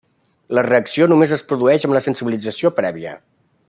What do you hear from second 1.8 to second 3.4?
amb la sensibilització prèvia.